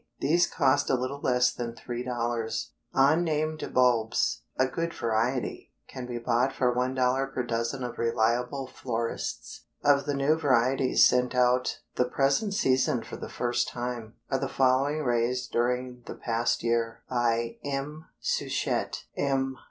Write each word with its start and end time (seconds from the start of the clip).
These 0.19 0.47
cost 0.47 0.89
a 0.89 0.95
little 0.95 1.19
less 1.21 1.51
than 1.53 1.73
$3. 1.75 2.65
Unnamed 2.95 3.71
bulbs, 3.71 4.41
a 4.57 4.65
good 4.65 4.95
variety, 4.95 5.73
can 5.87 6.07
be 6.07 6.17
bought 6.17 6.53
for 6.53 6.73
$1 6.75 7.33
per 7.35 7.43
dozen 7.43 7.83
of 7.83 7.99
reliable 7.99 8.65
florists. 8.65 9.65
Of 9.83 10.07
the 10.07 10.15
new 10.15 10.39
varieties 10.39 11.07
sent 11.07 11.35
out 11.35 11.81
the 11.97 12.05
present 12.05 12.55
season 12.55 13.03
for 13.03 13.17
the 13.17 13.29
first 13.29 13.67
time, 13.69 14.15
are 14.31 14.39
the 14.39 14.49
following 14.49 15.03
raised 15.03 15.51
during 15.51 16.01
the 16.07 16.15
past 16.15 16.63
year 16.63 17.03
by 17.07 17.57
M. 17.63 18.07
Souchet, 18.19 19.03
M. 19.15 19.59